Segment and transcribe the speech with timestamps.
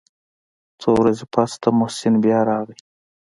[0.79, 2.75] څو ورځې پس ته محسن بيا راغى.